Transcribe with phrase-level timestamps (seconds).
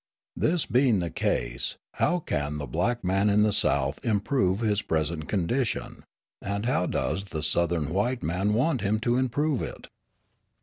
[0.35, 5.29] This being the case, how can the black man in the South improve his present
[5.29, 6.03] condition?
[6.41, 9.89] And does the Southern white man want him to improve it?